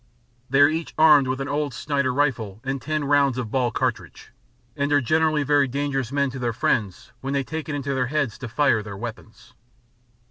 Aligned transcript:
They 0.49 0.61
are 0.61 0.67
each 0.67 0.95
armed 0.97 1.27
with 1.27 1.39
an 1.41 1.47
old 1.47 1.75
snider 1.75 2.11
rifle 2.11 2.59
and 2.63 2.81
10 2.81 3.05
rounds 3.05 3.37
of 3.37 3.51
ball 3.51 3.69
cartridge, 3.69 4.31
and 4.75 4.91
are 4.91 4.99
generally 4.99 5.43
very 5.43 5.67
dangerous 5.67 6.11
men 6.11 6.31
to 6.31 6.39
their 6.39 6.53
friends 6.53 7.11
when 7.21 7.33
they 7.33 7.43
take 7.43 7.69
it 7.69 7.75
into 7.75 7.93
their 7.93 8.07
heads 8.07 8.39
to 8.39 8.49
fire 8.49 8.81
their 8.81 8.97
weapons. 8.97 9.53